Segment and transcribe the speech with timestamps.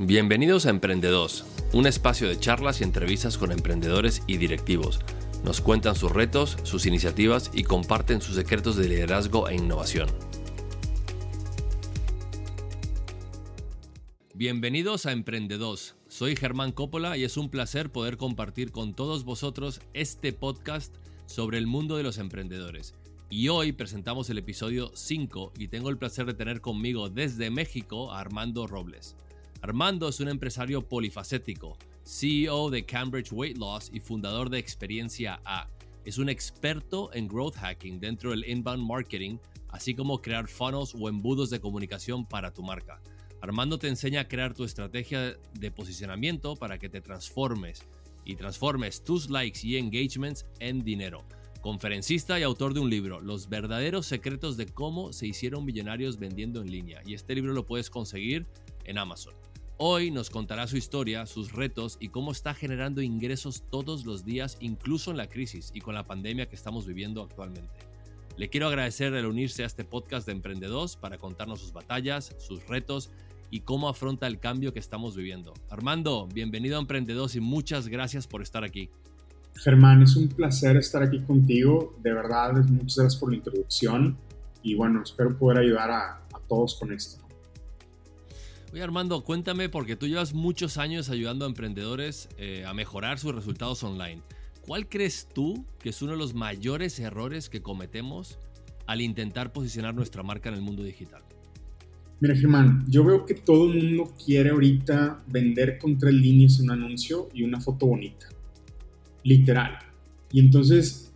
[0.00, 4.98] Bienvenidos a Emprendedos, un espacio de charlas y entrevistas con emprendedores y directivos.
[5.44, 10.08] Nos cuentan sus retos, sus iniciativas y comparten sus secretos de liderazgo e innovación.
[14.34, 15.94] Bienvenidos a Emprendedos.
[16.08, 20.92] Soy Germán Coppola y es un placer poder compartir con todos vosotros este podcast
[21.26, 22.94] sobre el mundo de los emprendedores.
[23.30, 28.10] Y hoy presentamos el episodio 5 y tengo el placer de tener conmigo desde México
[28.12, 29.14] a Armando Robles.
[29.64, 35.70] Armando es un empresario polifacético, CEO de Cambridge Weight Loss y fundador de Experiencia A.
[36.04, 39.38] Es un experto en growth hacking dentro del inbound marketing,
[39.70, 43.00] así como crear funnels o embudos de comunicación para tu marca.
[43.40, 47.86] Armando te enseña a crear tu estrategia de posicionamiento para que te transformes
[48.26, 51.24] y transformes tus likes y engagements en dinero.
[51.62, 56.60] Conferencista y autor de un libro, Los verdaderos secretos de cómo se hicieron millonarios vendiendo
[56.60, 57.00] en línea.
[57.06, 58.46] Y este libro lo puedes conseguir
[58.84, 59.32] en Amazon.
[59.76, 64.56] Hoy nos contará su historia, sus retos y cómo está generando ingresos todos los días,
[64.60, 67.72] incluso en la crisis y con la pandemia que estamos viviendo actualmente.
[68.36, 72.64] Le quiero agradecer el unirse a este podcast de Emprendedores para contarnos sus batallas, sus
[72.68, 73.10] retos
[73.50, 75.52] y cómo afronta el cambio que estamos viviendo.
[75.68, 78.90] Armando, bienvenido a Emprendedores y muchas gracias por estar aquí.
[79.56, 81.96] Germán, es un placer estar aquí contigo.
[82.00, 84.16] De verdad, muchas gracias por la introducción
[84.62, 87.23] y bueno, espero poder ayudar a, a todos con esto.
[88.74, 93.32] Oye Armando, cuéntame, porque tú llevas muchos años ayudando a emprendedores eh, a mejorar sus
[93.32, 94.20] resultados online.
[94.62, 98.36] ¿Cuál crees tú que es uno de los mayores errores que cometemos
[98.88, 101.22] al intentar posicionar nuestra marca en el mundo digital?
[102.18, 106.72] Mira, Germán, yo veo que todo el mundo quiere ahorita vender con tres líneas un
[106.72, 108.26] anuncio y una foto bonita.
[109.22, 109.78] Literal.
[110.32, 111.12] Y entonces,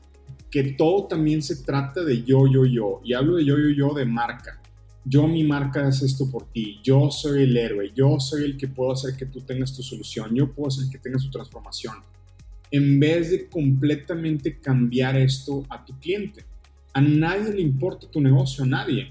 [0.48, 3.00] que todo también se trata de yo, yo, yo.
[3.02, 4.57] Y hablo de yo, yo, yo de marca
[5.08, 8.68] yo mi marca es esto por ti, yo soy el héroe, yo soy el que
[8.68, 11.94] puedo hacer que tú tengas tu solución, yo puedo hacer que tengas tu transformación.
[12.70, 16.44] En vez de completamente cambiar esto a tu cliente.
[16.92, 19.10] A nadie le importa tu negocio, a nadie.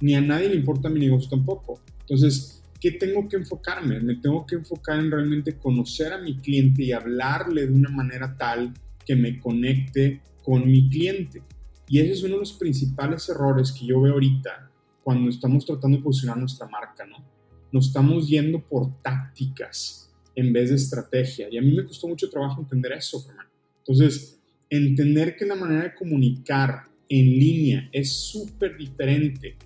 [0.00, 1.80] Ni a nadie le importa mi negocio tampoco.
[2.00, 4.00] Entonces, ¿qué tengo que enfocarme?
[4.00, 8.34] Me tengo que enfocar en realmente conocer a mi cliente y hablarle de una manera
[8.38, 8.72] tal
[9.04, 11.42] que me conecte con mi cliente.
[11.86, 14.70] Y ese es uno de los principales errores que yo veo ahorita
[15.04, 17.18] cuando estamos tratando de posicionar nuestra marca, ¿no?
[17.70, 21.48] Nos estamos yendo por tácticas en vez de estrategia.
[21.50, 23.50] Y a mí me costó mucho trabajo entender eso, hermano.
[23.78, 29.56] Entonces, entender que la manera de comunicar en línea es súper diferente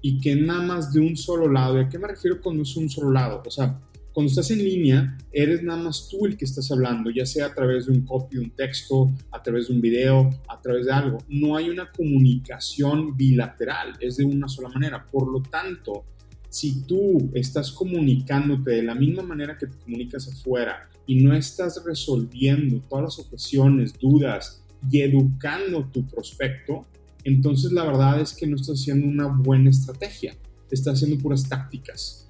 [0.00, 1.78] y que nada más de un solo lado.
[1.78, 3.42] ¿Y a qué me refiero cuando es un solo lado?
[3.44, 3.80] O sea,
[4.18, 7.54] cuando estás en línea, eres nada más tú el que estás hablando, ya sea a
[7.54, 11.18] través de un copy, un texto, a través de un video, a través de algo.
[11.28, 15.06] No hay una comunicación bilateral, es de una sola manera.
[15.06, 16.04] Por lo tanto,
[16.48, 21.80] si tú estás comunicándote de la misma manera que te comunicas afuera y no estás
[21.86, 26.86] resolviendo todas las objeciones, dudas y educando tu prospecto,
[27.22, 30.34] entonces la verdad es que no estás haciendo una buena estrategia,
[30.72, 32.27] estás haciendo puras tácticas.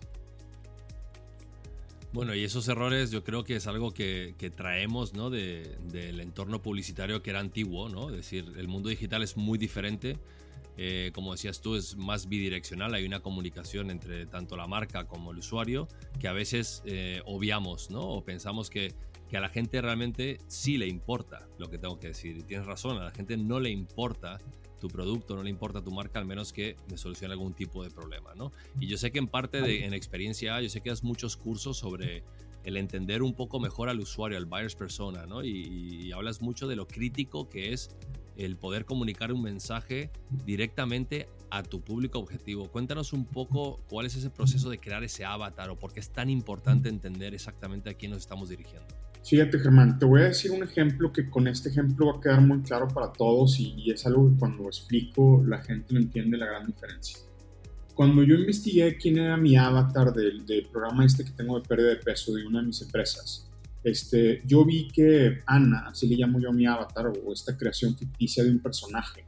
[2.12, 5.28] Bueno, y esos errores yo creo que es algo que, traemos ¿no?
[5.28, 8.08] del entorno publicitario que era antiguo, ¿no?
[8.08, 10.18] Es decir, el mundo digital es muy diferente.
[10.80, 15.32] Eh, como decías tú, es más bidireccional, hay una comunicación entre tanto la marca como
[15.32, 15.88] el usuario
[16.20, 18.00] que a veces eh, obviamos, ¿no?
[18.00, 18.94] O pensamos que,
[19.28, 22.38] que a la gente realmente sí le importa lo que tengo que decir.
[22.38, 24.38] Y tienes razón, a la gente no le importa
[24.78, 27.90] tu producto, no le importa tu marca, al menos que me solucione algún tipo de
[27.90, 28.52] problema, ¿no?
[28.80, 31.76] Y yo sé que en parte de en experiencia, yo sé que das muchos cursos
[31.76, 32.22] sobre
[32.64, 35.42] el entender un poco mejor al usuario, al buyer's persona, ¿no?
[35.44, 37.90] Y, hablas mucho de lo crítico que es
[38.36, 40.10] el poder comunicar un mensaje
[40.44, 42.68] directamente a tu público objetivo.
[42.68, 46.10] Cuéntanos un poco cuál es ese proceso de crear ese avatar o por qué es
[46.10, 48.86] tan importante entender exactamente a quién nos estamos dirigiendo.
[49.24, 52.40] Fíjate, Germán, te voy a decir un ejemplo que con este ejemplo va a quedar
[52.40, 56.38] muy claro para todos y, es algo que cuando lo explico la gente no entiende
[56.38, 57.18] la gran diferencia.
[57.94, 61.96] Cuando yo investigué quién era mi avatar del, programa este que tengo de pérdida de
[61.96, 63.50] peso de una de mis empresas,
[63.82, 67.96] este, yo vi que Ana, así le llamo yo a mi avatar, o esta creación
[67.96, 69.24] ficticia de un personaje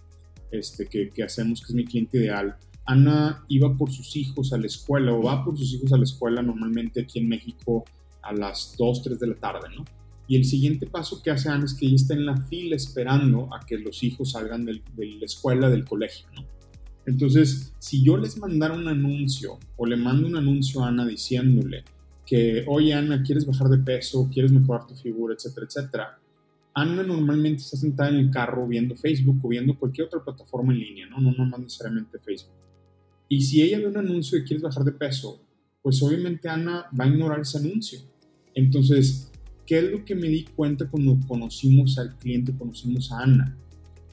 [0.50, 2.56] este, que, que hacemos, que es mi cliente ideal,
[2.86, 6.04] Ana iba por sus hijos a la escuela o va por sus hijos a la
[6.04, 7.84] escuela normalmente aquí en México
[8.22, 9.84] a las 2, 3 de la tarde, ¿no?
[10.28, 13.52] Y el siguiente paso que hace Ana es que ella está en la fila esperando
[13.52, 16.44] a que los hijos salgan de la escuela, del colegio, ¿no?
[17.06, 21.82] Entonces, si yo les mandara un anuncio o le mando un anuncio a Ana diciéndole
[22.24, 24.28] que, oye Ana, ¿quieres bajar de peso?
[24.32, 25.34] ¿Quieres mejorar tu figura?
[25.34, 26.18] Etcétera, etcétera.
[26.74, 30.78] Ana normalmente está sentada en el carro viendo Facebook o viendo cualquier otra plataforma en
[30.78, 31.20] línea, ¿no?
[31.20, 32.54] No, no más necesariamente Facebook.
[33.28, 35.40] Y si ella ve un anuncio de quieres bajar de peso,
[35.82, 38.00] pues obviamente Ana va a ignorar ese anuncio.
[38.54, 39.30] Entonces,
[39.66, 43.56] ¿qué es lo que me di cuenta cuando conocimos al cliente, conocimos a Ana?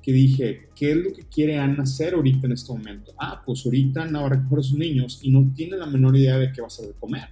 [0.01, 3.11] Que dije, ¿qué es lo que quiere Ana hacer ahorita en este momento?
[3.19, 6.15] Ah, pues ahorita Ana va a recoger a sus niños y no tiene la menor
[6.15, 7.27] idea de qué va a hacer de comer.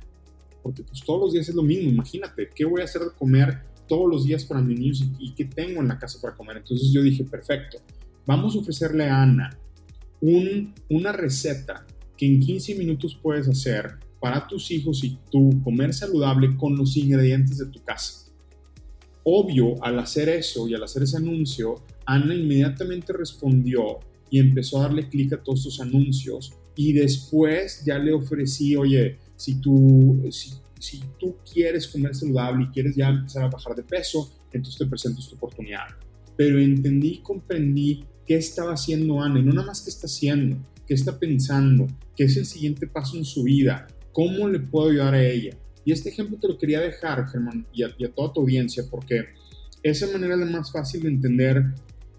[0.61, 3.61] Porque pues todos los días es lo mismo, imagínate, ¿qué voy a hacer de comer
[3.87, 6.57] todos los días para mis niños y, qué tengo en la casa para comer?
[6.57, 7.77] Entonces yo dije, perfecto,
[8.25, 9.57] vamos a ofrecerle a Ana
[10.21, 11.85] un, una receta
[12.17, 16.97] que en 15 minutos puedes hacer para tus hijos y tú comer saludable con los
[16.97, 18.25] ingredientes de tu casa.
[19.23, 21.75] Obvio, al hacer eso y al hacer ese anuncio,
[22.07, 23.99] Ana inmediatamente respondió
[24.31, 29.19] y empezó a darle clic a todos sus anuncios y después ya le ofrecí, oye,
[29.35, 33.83] si tú, si, si tú quieres comer saludable y quieres ya empezar a bajar de
[33.83, 35.85] peso, entonces te presento esta oportunidad.
[36.35, 40.57] Pero entendí y comprendí qué estaba haciendo Ana y no nada más qué está haciendo,
[40.87, 41.85] qué está pensando,
[42.15, 45.57] qué es el siguiente paso en su vida, ¿Cómo le puedo ayudar a ella?
[45.83, 49.25] Y este ejemplo te lo quería dejar, Germán, y a, toda tu audiencia, porque
[49.83, 51.73] esa manera es la más fácil de entender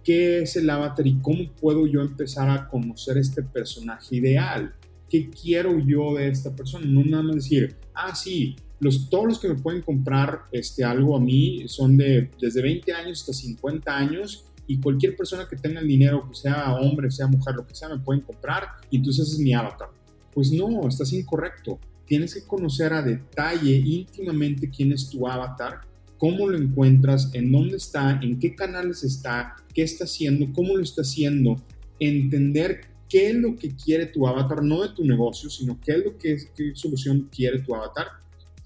[0.04, 4.74] qué es el avatar y cómo puedo yo empezar a conocer este personaje ideal.
[5.08, 6.84] ¿Qué quiero yo de esta persona?
[6.84, 11.16] No nada más decir, ah, sí, los, todos los que me pueden comprar este, algo
[11.16, 15.80] a mí son de desde 20 años hasta 50 años y cualquier persona que tenga
[15.80, 19.28] el dinero, que sea hombre, sea mujer, lo que sea, me pueden comprar y entonces
[19.28, 19.88] ese es mi avatar.
[20.36, 21.78] Pues no, estás incorrecto.
[22.04, 25.80] Tienes que conocer a detalle, íntimamente, quién es tu avatar,
[26.18, 30.82] cómo lo encuentras, en dónde está, en qué canales está, qué está haciendo, cómo lo
[30.82, 31.56] está haciendo,
[31.98, 36.04] entender qué es lo que quiere tu avatar, no de tu negocio, sino qué es
[36.04, 38.08] lo que qué solución quiere tu avatar.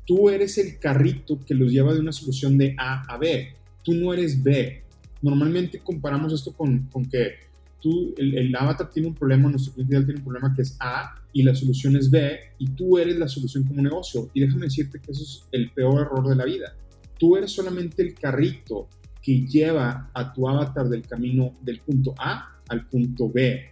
[0.04, 3.54] Tú eres el carrito que los lleva de una solución de A a B.
[3.84, 4.82] Tú no eres B.
[5.22, 7.48] Normalmente comparamos esto con, con que
[7.80, 11.42] tú, el, avatar tiene un problema, nuestro cliente tiene un problema que es A y
[11.42, 14.30] la solución es B y tú eres la solución como negocio.
[14.34, 16.74] Y déjame decirte que eso es el peor error de la vida.
[17.18, 18.88] Tú eres solamente el carrito
[19.22, 23.70] que lleva a tu avatar del camino del punto A al punto B.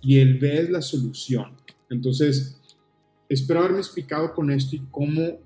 [0.00, 1.52] Y el B es la solución.
[1.90, 2.60] Entonces,
[3.28, 5.38] espero haberme explicado con esto y cómo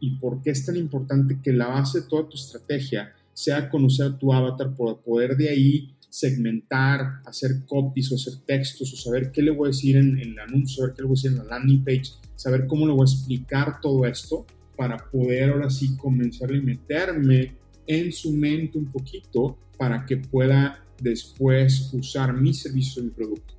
[0.00, 4.06] y por qué es tan importante que la base de toda tu estrategia sea conocer
[4.06, 9.32] a tu avatar por poder de ahí segmentar, hacer copies o hacer textos o saber
[9.32, 11.38] qué le voy a decir en, el anuncio, saber qué le voy a decir en
[11.38, 14.44] la landing page, saber cómo le voy a explicar todo esto
[14.76, 17.56] para poder ahora sí comenzar a meterme
[17.86, 23.54] en su mente un poquito para que pueda después usar mi servicio y mi producto.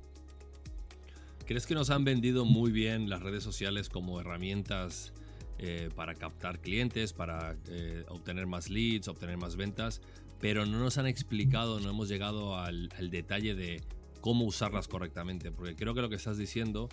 [1.46, 5.12] ¿Crees que nos han vendido muy bien las redes sociales como herramientas
[5.58, 10.00] eh, para captar clientes, para eh, obtener más leads, obtener más ventas?
[10.44, 13.80] Pero no nos han explicado, no hemos llegado al, detalle de
[14.20, 16.90] cómo usarlas correctamente, porque creo que lo que estás diciendo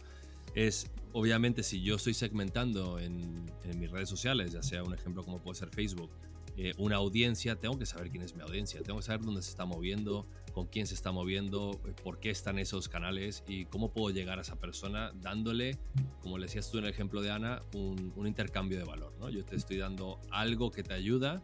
[0.56, 3.44] es, obviamente, si yo estoy segmentando en,
[3.78, 6.12] mis redes sociales, ya sea un ejemplo como puede ser Facebook,
[6.56, 9.50] eh, una audiencia, tengo que saber quién es mi audiencia, tengo que saber dónde se
[9.50, 13.92] está moviendo, con quién se está moviendo, eh, por qué están esos canales y cómo
[13.92, 15.78] puedo llegar a esa persona dándole,
[16.22, 19.14] como le decías tú en el ejemplo de Ana, un, un intercambio de valor.
[19.20, 19.30] ¿no?
[19.30, 21.44] Yo te estoy dando algo que te ayuda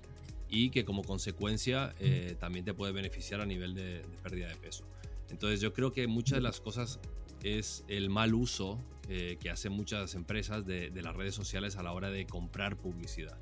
[0.49, 4.85] y que como consecuencia eh, también te puede beneficiar a nivel de, pérdida de peso.
[5.29, 6.99] Entonces yo creo que muchas de las cosas
[7.43, 8.79] es el mal uso
[9.09, 13.37] eh, que hacen muchas empresas de, las redes sociales a la hora de comprar publicidad.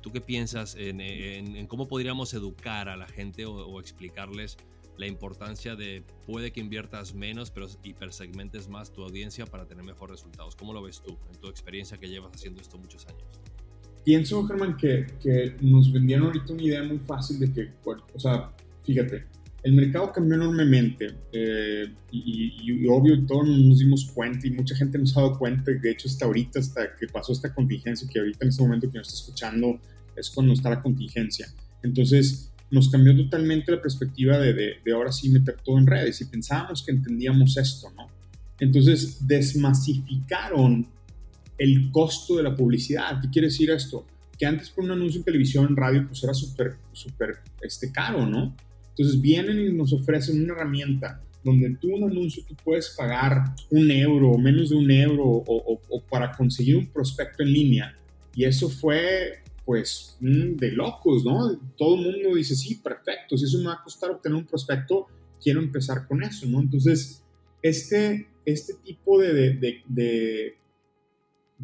[0.00, 4.56] ¿Tú qué piensas en, cómo podríamos educar a la gente o, explicarles
[4.98, 10.20] la importancia de puede que inviertas menos, pero hipersegmentes más tu audiencia para tener mejores
[10.20, 10.56] resultados?
[10.56, 13.51] ¿Cómo lo ves tú en tu experiencia que llevas haciendo esto muchos años?
[14.04, 18.50] Pienso, Germán, que, que, nos vendieron ahorita una idea muy fácil de que, o sea,
[18.84, 19.24] fíjate,
[19.62, 25.16] el mercado cambió enormemente eh, y, obvio todos nos dimos cuenta y mucha gente nos
[25.16, 28.48] ha dado cuenta, de hecho hasta ahorita, hasta que pasó esta contingencia, que ahorita en
[28.48, 29.80] este momento que nos está escuchando
[30.16, 31.48] es cuando está la contingencia.
[31.82, 36.20] Entonces nos cambió totalmente la perspectiva de, de, de ahora sí meter todo en redes
[36.20, 38.08] y pensábamos que entendíamos esto, ¿no?
[38.58, 40.86] Entonces desmasificaron
[41.62, 43.20] el costo de la publicidad.
[43.20, 44.04] ¿Qué quiere decir esto?
[44.36, 48.56] Que antes por un anuncio en televisión, radio, pues era súper, súper este, caro, ¿no?
[48.90, 53.90] Entonces vienen y nos ofrecen una herramienta donde tú un anuncio tú puedes pagar un
[53.90, 57.96] euro menos de un euro o, para conseguir un prospecto en línea.
[58.34, 61.56] Y eso fue pues de locos, ¿no?
[61.76, 65.06] Todo el mundo dice, sí, perfecto, si eso me va a costar obtener un prospecto,
[65.40, 66.60] quiero empezar con eso, ¿no?
[66.60, 67.22] Entonces,
[67.62, 69.78] este, este tipo de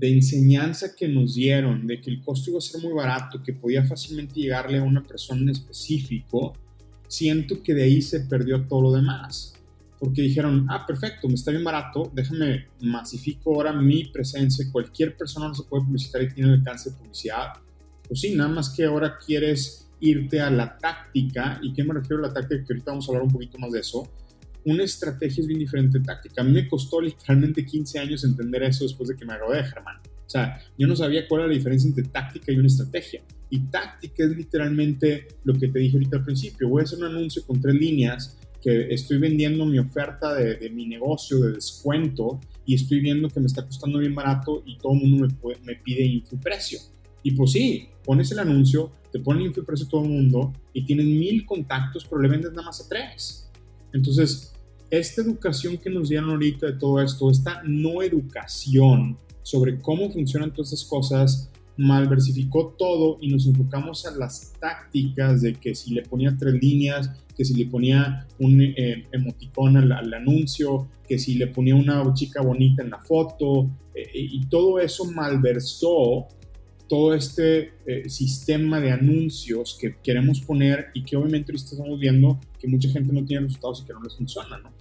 [0.06, 3.84] enseñanza que nos dieron, de que el costo iba a ser muy barato, que podía
[3.84, 6.52] fácilmente llegarle a una persona en específico,
[7.08, 9.54] siento que de ahí se perdió todo lo demás.
[9.98, 15.48] porque dijeron, ah, perfecto, me está bien barato, déjame masifico ahora mi presencia, cualquier persona
[15.48, 17.54] no se puede publicitar y tiene alcance de publicidad.
[18.06, 22.24] Pues sí, nada más que ahora quieres irte a la táctica, ¿y qué me refiero
[22.24, 22.64] a la táctica?
[22.64, 24.08] Que ahorita vamos a hablar un poquito más de eso.
[24.64, 26.42] Una estrategia es bien diferente de táctica.
[26.42, 29.64] A mí me costó literalmente 15 años entender eso después de que me gradué de
[29.64, 29.96] Germán.
[30.28, 33.22] O sea, yo no sabía cuál era la diferencia entre táctica y una estrategia.
[33.48, 36.68] Y táctica es literalmente lo que te dije ahorita al principio.
[36.68, 40.86] Voy a hacer un anuncio con tres líneas que estoy vendiendo mi oferta de, mi
[40.86, 45.00] negocio de descuento y estoy viendo que me está costando bien barato y todo el
[45.00, 46.78] mundo me, me pide infoprecio.
[47.22, 51.46] Y pues sí, pones el anuncio, te ponen infoprecio todo el mundo y tienes mil
[51.46, 53.47] contactos, pero le vendes nada más a tres.
[53.92, 54.52] Entonces,
[54.90, 60.52] esta educación que nos dieron ahorita de todo esto, esta no educación sobre cómo funcionan
[60.52, 66.02] todas esas cosas, malversificó todo y nos enfocamos a las tácticas de que si le
[66.02, 71.46] ponía tres líneas, que si le ponía un eh, emoticón al, anuncio, que si le
[71.46, 76.26] ponía una chica bonita en la foto, eh, y todo eso malversó
[76.88, 82.66] todo este eh, sistema de anuncios que queremos poner y que obviamente estamos viendo que
[82.66, 84.72] mucha gente no tiene resultados y que no les funciona, ¿no?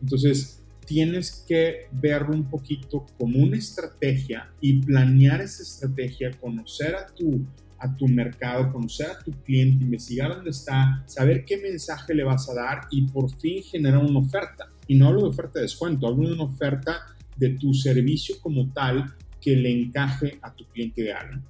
[0.00, 7.06] Entonces, tienes que verlo un poquito como una estrategia y planear esa estrategia, conocer a
[7.06, 7.44] tu,
[7.78, 12.48] a tu mercado, conocer a tu cliente, investigar dónde está, saber qué mensaje le vas
[12.48, 14.70] a dar y por fin generar una oferta.
[14.86, 17.06] Y no hablo de oferta de descuento, hablo de una oferta
[17.36, 21.42] de tu servicio como tal que le encaje a tu cliente ideal.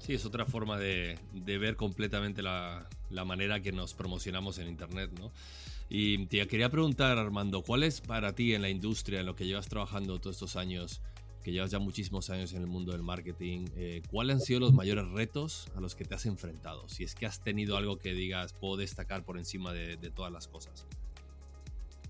[0.00, 4.68] Sí, es otra forma de, de ver completamente la, la manera que nos promocionamos en
[4.68, 5.30] Internet, ¿no?
[5.88, 9.44] Y te quería preguntar, Armando, ¿cuál es para ti en la industria, en lo que
[9.44, 11.02] llevas trabajando todos estos años,
[11.42, 14.72] que llevas ya muchísimos años en el mundo del marketing, eh, cuáles han sido los
[14.72, 16.88] mayores retos a los que te has enfrentado?
[16.88, 20.46] Si es que has tenido algo que digas, puedo destacar por encima de, todas las
[20.46, 20.86] cosas.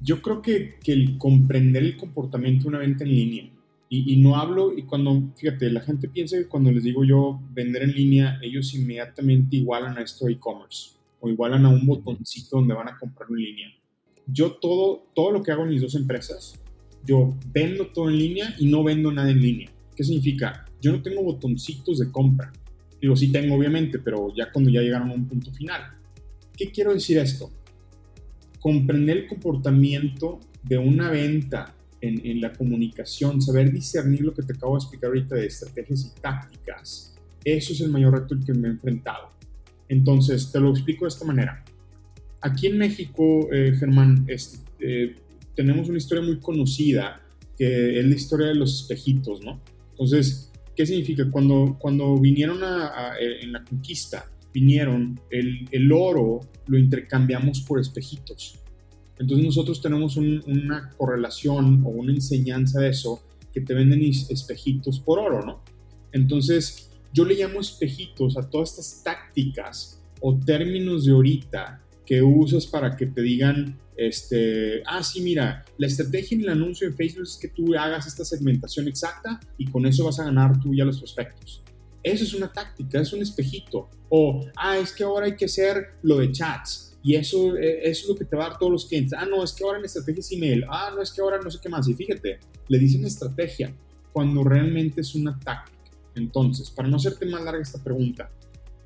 [0.03, 3.51] Yo creo que, que, el comprender el comportamiento de una venta en línea,
[3.93, 7.83] y, no hablo, y cuando, fíjate, la gente piensa que cuando les digo yo vender
[7.83, 12.89] en línea, ellos inmediatamente igualan a esto e-commerce o igualan a un botoncito donde van
[12.89, 13.69] a comprar en línea.
[14.29, 16.55] Yo todo, todo lo que hago en mis dos empresas,
[17.05, 19.69] yo vendo todo en línea y no vendo nada en línea.
[19.97, 20.65] ¿Qué significa?
[20.81, 22.53] Yo no tengo botoncitos de compra.
[23.01, 25.83] Digo, sí tengo obviamente, pero ya cuando ya llegaron a un punto final.
[26.57, 27.51] ¿Qué quiero decir esto?
[28.61, 34.55] Comprender el comportamiento de una venta en, en, la comunicación, saber discernir lo que te
[34.55, 37.15] acabo de explicar ahorita de estrategias y tácticas,
[37.45, 39.31] eso es el mayor reto al que me he enfrentado.
[39.89, 41.65] Entonces, te lo explico de esta manera.
[42.43, 44.27] Aquí en México, eh, Germán,
[44.79, 45.15] eh,
[45.55, 47.21] tenemos una historia muy conocida,
[47.59, 49.61] que es la historia de los espejitos, ¿no?
[49.91, 51.31] Entonces, ¿qué significa?
[51.31, 57.81] Cuando, cuando vinieron a, eh, en la conquista, vinieron, el, el, oro lo intercambiamos por
[57.81, 58.59] espejitos.
[59.21, 63.23] Entonces nosotros tenemos una correlación o una enseñanza de eso,
[63.53, 65.63] que te venden espejitos por oro, ¿no?
[66.13, 72.67] Entonces, yo le llamo espejitos a todas estas tácticas o términos de ahorita que usas
[72.67, 77.25] para que te digan, este, ah, sí, mira, la estrategia en el anuncio de Facebook
[77.25, 80.87] es que tú hagas esta segmentación exacta y con eso vas a ganar tú ya
[80.87, 81.63] los prospectos.
[82.03, 83.91] Eso es una táctica, es un espejito.
[84.09, 88.03] O, ah, es que ahora hay que hacer lo de chats y eso, eh, eso
[88.03, 89.19] es lo que te va a dar todos los clientes.
[89.19, 90.65] Ah, no, es que ahora la estrategia es email.
[90.69, 91.89] Ah, no, es que ahora no sé qué más.
[91.89, 92.39] Y fíjate,
[92.69, 93.75] le dicen estrategia
[94.13, 95.79] cuando realmente es una táctica.
[96.15, 98.31] Entonces, para no hacerte más larga esta pregunta,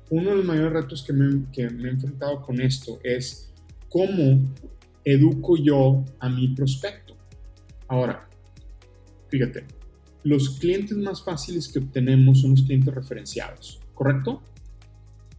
[0.09, 3.51] uno de los mayores retos que me, he enfrentado con esto es
[3.89, 4.39] cómo
[5.03, 7.17] educo yo a mi prospecto.
[7.87, 8.29] Ahora,
[9.29, 9.65] fíjate,
[10.23, 14.41] los clientes más fáciles que obtenemos son los clientes referenciados, ¿correcto?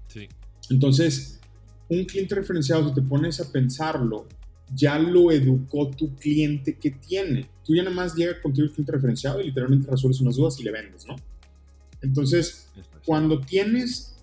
[0.09, 0.28] Sí.
[0.71, 1.35] Entonces,
[1.88, 4.26] un cliente referenciado, si te pones a pensarlo,
[4.74, 7.48] ya lo educó tu cliente que tiene.
[7.64, 10.64] Tú ya nada más llega contigo el cliente referenciado y literalmente resuelves unas dudas y
[10.64, 11.16] le vendes, ¿no?
[12.02, 12.68] Entonces,
[13.04, 14.14] cuando tienes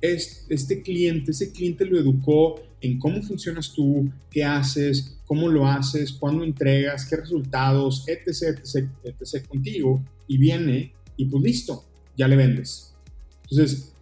[0.00, 6.12] este cliente, ese cliente lo educó en cómo funcionas tú, qué haces, cómo lo haces,
[6.12, 11.84] cuándo entregas, qué resultados, etc, etc, etc contigo, y viene y pues listo,
[12.16, 12.94] ya le vendes.
[13.42, 13.92] Entonces,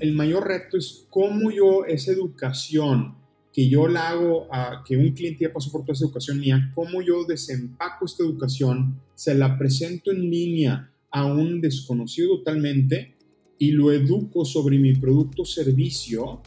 [0.00, 3.16] el mayor reto es cómo yo esa educación
[3.52, 6.70] que yo la hago, a, que un cliente ya pasó por toda esa educación mía,
[6.74, 13.16] cómo yo desempaco esta educación, se la presento en línea a un desconocido totalmente
[13.58, 16.40] y lo educo sobre mi producto o servicio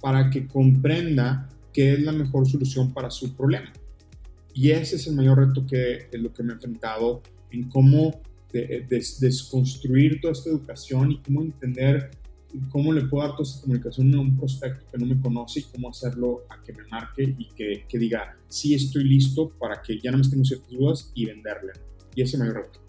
[0.00, 3.72] para que comprenda qué es la mejor solución para su problema.
[4.54, 8.20] Y ese es el mayor reto que es lo que me he enfrentado en cómo
[8.52, 12.10] desconstruir toda esta educación y cómo entender
[12.70, 15.62] cómo le puedo dar toda esta comunicación a un prospecto que no me conoce y
[15.64, 19.98] cómo hacerlo a que me marque y que, que diga, sí estoy listo para que
[19.98, 21.72] ya no me tengo ciertas dudas y venderle.
[22.14, 22.80] Y ese es mi reto.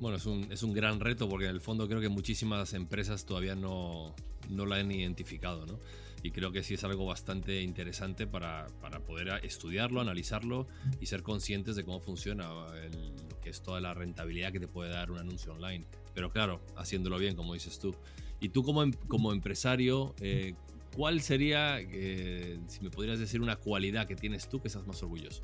[0.00, 3.24] Bueno, es un, es un gran reto porque en el fondo creo que muchísimas empresas
[3.24, 4.14] todavía no,
[4.50, 5.78] no la han identificado, ¿no?
[6.22, 10.66] Y creo que sí es algo bastante interesante para, para poder estudiarlo, analizarlo
[11.00, 14.90] y ser conscientes de cómo funciona lo que es toda la rentabilidad que te puede
[14.90, 15.86] dar un anuncio online.
[16.16, 17.94] Pero claro, haciéndolo bien, como dices tú.
[18.40, 20.54] Y tú como, em, como empresario, eh,
[20.96, 25.00] ¿cuál sería, eh, si me podrías decir una cualidad que tienes tú que estás más
[25.04, 25.42] orgulloso?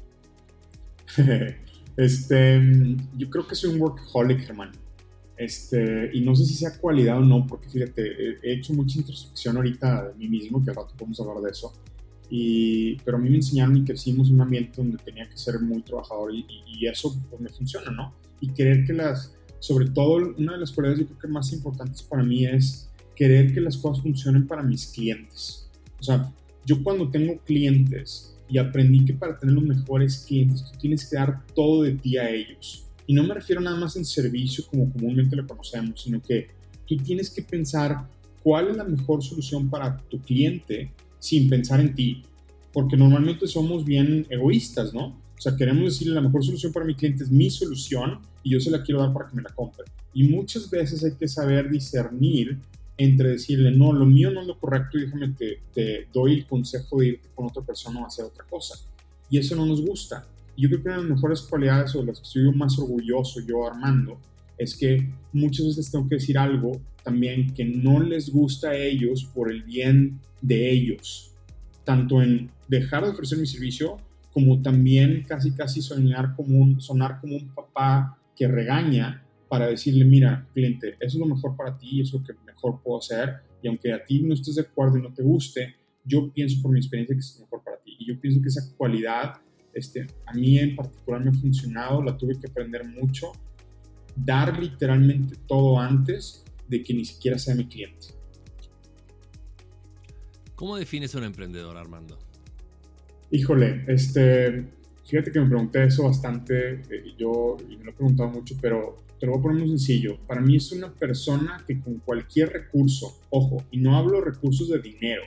[1.95, 2.59] Este,
[3.19, 4.73] yo creo que soy un workaholic, Germán.
[5.37, 9.59] Este, y no sé si sea cualidad o no, porque fíjate, he hecho mucha introspección
[9.59, 11.71] ahorita de mí mismo, que al rato podemos hablar de eso.
[12.31, 15.61] Y, pero a mí me enseñaron y crecimos en un ambiente donde tenía que ser
[15.61, 18.14] muy trabajador y, y, eso pues me funciona, ¿no?
[18.41, 22.02] Y querer que las, sobre todo una de las cualidades yo creo que más importantes
[22.02, 25.71] para mí es querer que las cosas funcionen para mis clientes.
[26.00, 26.33] O sea,
[26.66, 31.14] yo cuando tengo clientes y aprendí que para tener los mejores clientes tú tienes que
[31.14, 32.87] dar todo de ti a ellos.
[33.07, 36.49] Y no me refiero nada más en servicio como comúnmente lo conocemos, sino que
[36.85, 38.09] tú tienes que pensar
[38.42, 40.90] cuál es la mejor solución para tu cliente
[41.21, 42.23] sin pensar en ti.
[42.73, 45.07] Porque normalmente somos bien egoístas, ¿no?
[45.38, 48.61] O sea, queremos decirle la mejor solución para mi cliente es mi solución y yo
[48.61, 49.84] se la quiero dar para que me la compre.
[50.14, 52.58] Y muchas veces hay que saber discernir
[52.99, 56.46] entre decirle, no, lo mío no es lo correcto y déjame te, te doy el
[56.46, 58.78] consejo de ir con otra persona o hacer otra cosa.
[59.30, 60.26] Y eso no nos gusta.
[60.56, 62.78] Y yo creo que una de las mejores cualidades o de las que estoy más
[62.78, 64.18] orgulloso yo Armando
[64.58, 69.25] es que muchas veces tengo que decir algo también que no les gusta a ellos
[69.34, 71.32] por el bien de ellos,
[71.84, 73.96] tanto en dejar de ofrecer mi servicio
[74.32, 80.04] como también casi casi soñar como un, sonar como un papá que regaña para decirle,
[80.04, 83.40] mira, cliente, eso es lo mejor para ti, eso es lo que mejor puedo hacer,
[83.62, 86.72] y aunque a ti no estés de acuerdo y no te guste, yo pienso por
[86.72, 87.96] mi experiencia que es mejor para ti.
[87.98, 89.34] Y yo pienso que esa cualidad,
[89.72, 93.32] este, a mí en particular me ha funcionado, la tuve que aprender mucho,
[94.16, 98.08] dar literalmente todo antes de que ni siquiera sea mi cliente.
[100.54, 102.18] ¿Cómo defines a un emprendedor, Armando?
[103.30, 104.66] Híjole, este,
[105.04, 108.97] fíjate que me pregunté eso bastante, eh, yo y me lo he preguntado mucho, pero
[109.19, 110.19] te lo voy a poner muy sencillo.
[110.26, 114.80] Para mí es una persona que con cualquier recurso, ojo, y no hablo recursos de
[114.80, 115.23] dinero,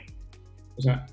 [0.76, 1.06] o sea,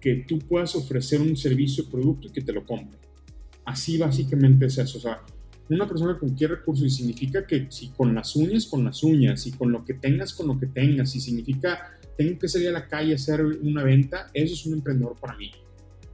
[0.00, 2.98] que tú puedas ofrecer un servicio o producto y que te lo compre.
[3.64, 4.98] Así básicamente es eso.
[4.98, 5.22] O sea,
[5.68, 9.46] una persona con cualquier recurso y significa que si con las uñas, con las uñas,
[9.48, 12.72] y con lo que tengas, con lo que tengas, y significa tengo que salir a
[12.72, 15.50] la calle a hacer una venta, eso es un emprendedor para mí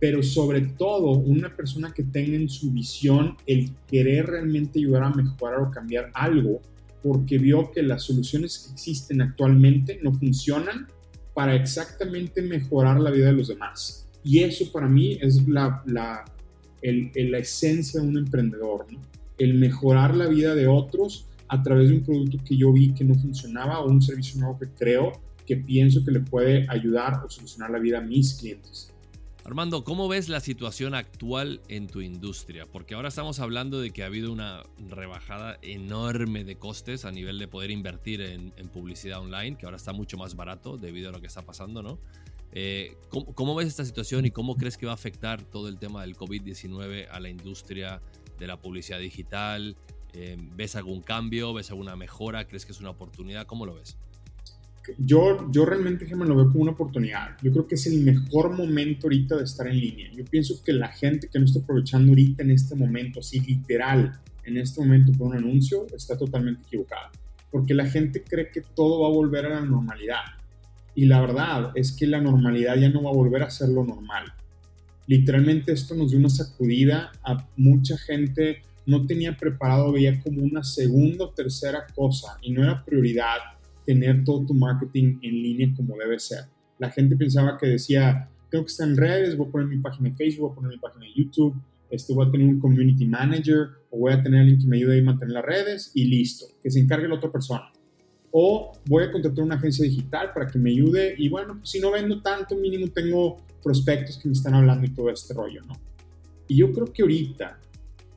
[0.02, 5.10] pero sobre todo una persona que tenga en su visión el querer realmente ayudar a
[5.10, 6.60] mejorar o cambiar algo
[7.04, 10.88] porque vio que las soluciones que existen actualmente no funcionan
[11.34, 14.08] para exactamente mejorar la vida de los demás.
[14.24, 16.24] Y eso para mí es la, la,
[16.82, 18.98] la esencia de un emprendedor, ¿no?
[19.38, 23.04] el mejorar la vida de otros a través de un producto que yo vi que
[23.04, 25.12] no funcionaba o un servicio nuevo que creo
[25.46, 28.92] que pienso que le puede ayudar o solucionar la vida a mis clientes.
[29.44, 32.64] Armando, ¿cómo ves la situación actual en tu industria?
[32.64, 37.40] Porque ahora estamos hablando de que ha habido una rebajada enorme de costes a nivel
[37.40, 41.20] de poder invertir en, publicidad online, que ahora está mucho más barato debido a lo
[41.20, 41.98] que está pasando, ¿no?
[42.52, 46.02] Eh, ¿cómo, ves esta situación y cómo crees que va a afectar todo el tema
[46.02, 48.00] del COVID-19 a la industria
[48.38, 49.76] de la publicidad digital?
[50.12, 51.52] Eh, ¿Ves algún cambio?
[51.52, 52.46] ¿Ves alguna mejora?
[52.46, 53.46] ¿Crees que es una oportunidad?
[53.46, 53.96] ¿Cómo lo ves?
[54.98, 57.36] Yo, yo realmente me lo veo como una oportunidad.
[57.42, 60.10] Yo creo que es el mejor momento ahorita de estar en línea.
[60.12, 64.20] Yo pienso que la gente que no está aprovechando ahorita en este momento, así literal,
[64.44, 67.10] en este momento por un anuncio, está totalmente equivocada.
[67.50, 70.22] Porque la gente cree que todo va a volver a la normalidad.
[70.94, 73.84] Y la verdad es que la normalidad ya no va a volver a ser lo
[73.84, 74.24] normal.
[75.06, 78.62] Literalmente esto nos dio una sacudida a mucha gente.
[78.86, 83.38] No tenía preparado, veía como una segunda o tercera cosa y no era prioridad
[83.84, 86.44] tener todo tu marketing en línea como debe ser.
[86.78, 90.10] La gente pensaba que decía, tengo que estar en redes, voy a poner mi página
[90.10, 91.54] de Facebook, voy a poner mi página de YouTube,
[91.90, 95.00] este, voy a tener un community manager o voy a tener alguien que me ayude
[95.00, 97.70] a mantener las redes y listo, que se encargue la otra persona.
[98.30, 101.80] O voy a contratar una agencia digital para que me ayude y bueno, pues si
[101.80, 105.74] no vendo tanto, mínimo tengo prospectos que me están hablando y todo este rollo, ¿no?
[106.48, 107.58] Y yo creo que ahorita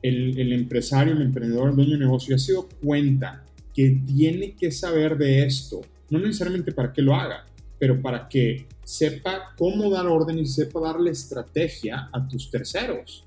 [0.02, 3.45] el, el empresario, el emprendedor, el dueño de negocio ya se dio cuenta
[3.76, 7.44] que tiene que saber de esto, no necesariamente para que lo haga,
[7.78, 13.26] pero para que sepa cómo dar orden y sepa darle estrategia a tus terceros.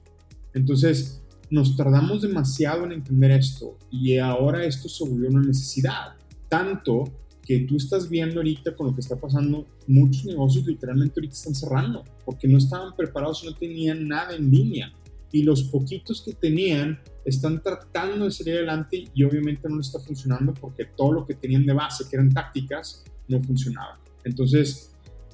[0.56, 6.16] Entonces, nos tardamos demasiado en entender esto y ahora esto se volvió una necesidad.
[6.48, 7.04] Tanto
[7.46, 11.54] que tú estás viendo ahorita con lo que está pasando, muchos negocios literalmente ahorita están
[11.54, 14.92] cerrando porque no estaban preparados, no tenían nada en línea.
[15.32, 17.00] Y los poquitos que tenían
[17.30, 21.66] están tratando de salir adelante y obviamente no está funcionando porque todo lo que tenían
[21.66, 24.00] de base, que eran tácticas, no funcionaba.
[24.24, 24.92] Entonces,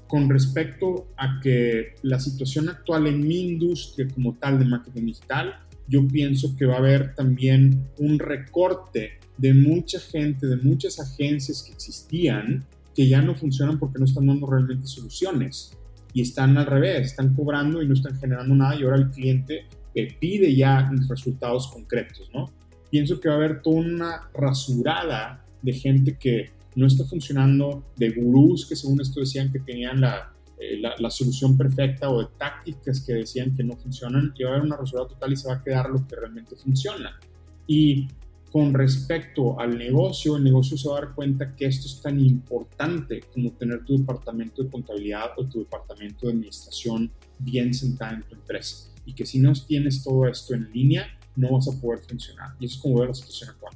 [0.07, 5.55] con respecto a que la situación actual en mi industria como tal de marketing digital,
[5.87, 11.63] yo pienso que va a haber también un recorte de mucha gente, de muchas agencias
[11.63, 15.77] que existían, que ya no funcionan porque no están dando realmente soluciones.
[16.13, 19.65] Y están al revés, están cobrando y no están generando nada y ahora el cliente
[20.03, 22.51] pide ya resultados concretos, ¿no?
[22.89, 28.11] Pienso que va a haber toda una rasurada de gente que no está funcionando, de
[28.11, 33.01] gurús que según esto decían que tenían eh, la, la, solución perfecta o de tácticas
[33.01, 35.55] que decían que no funcionan, y va a haber una rasurada total y se va
[35.55, 37.17] a quedar lo que realmente funciona.
[37.67, 38.07] Y
[38.55, 42.19] con respecto al negocio, el negocio se va a dar cuenta que esto es tan
[42.19, 48.23] importante como tener tu departamento de contabilidad o tu departamento de administración bien sentado en
[48.23, 48.94] tu empresa.
[49.05, 52.55] Y que si no tienes todo esto en línea, no vas a poder funcionar.
[52.59, 53.73] Y eso es como ver la situación actual.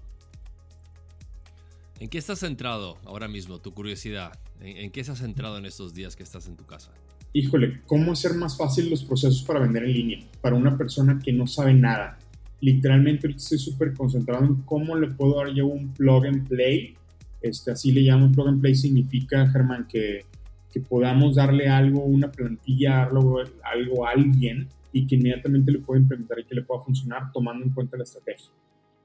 [1.99, 3.59] ¿En qué estás centrado ahora mismo?
[3.59, 4.31] Tu curiosidad.
[4.61, 6.91] ¿En, qué estás centrado en estos días que estás en tu casa?
[7.33, 10.19] Híjole, ¿cómo hacer más fácil los procesos para vender en línea?
[10.41, 12.17] Para una persona que no sabe nada.
[12.61, 16.95] Literalmente estoy súper concentrado en cómo le puedo dar yo un plug and play.
[17.41, 18.75] Este, así le llamo plug and play.
[18.75, 20.25] Significa, Germán, que,
[20.71, 26.01] que podamos darle algo, una plantilla, algo, algo a alguien y que inmediatamente le pueda
[26.01, 28.49] implementar y que le pueda funcionar tomando en cuenta la estrategia.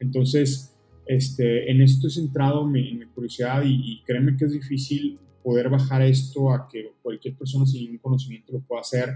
[0.00, 0.74] Entonces,
[1.06, 6.02] este, en esto he centrado mi, mi curiosidad y, créeme que es difícil poder bajar
[6.02, 9.10] esto a que cualquier persona sin ningún conocimiento lo pueda hacer,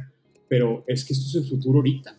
[0.49, 2.17] pero es que esto es el futuro ahorita.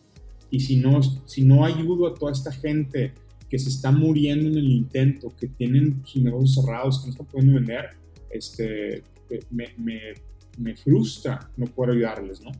[0.52, 3.14] Y si no, si no ayudo a toda esta gente
[3.50, 7.28] que se está muriendo en el intento, que tienen sus negocios cerrados, que no están
[7.28, 7.90] pudiendo vender,
[8.32, 9.04] este,
[9.50, 12.52] me, frustra no poder ayudarles, ¿no?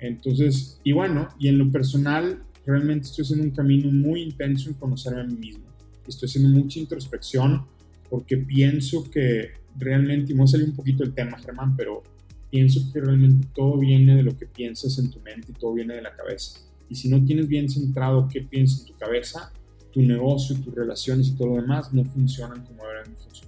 [0.00, 4.74] Entonces, y bueno, y en lo personal, realmente estoy haciendo un camino muy intenso en
[4.74, 5.68] conocerme a mí mismo
[6.10, 7.66] estoy haciendo mucha introspección
[8.10, 12.02] porque pienso que realmente, y me a un poquito del tema, Germán, pero
[12.50, 15.94] pienso que realmente todo viene de lo que piensas en tu mente y todo viene
[15.94, 16.60] de la cabeza.
[16.88, 19.52] Y si no tienes bien centrado qué piensas en tu cabeza,
[19.92, 23.47] tu negocio, tus relaciones y todo lo demás no funcionan como deben funcionar.